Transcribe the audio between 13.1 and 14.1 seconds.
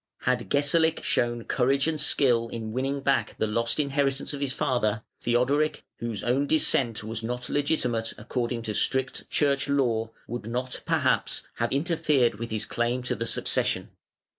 the succession.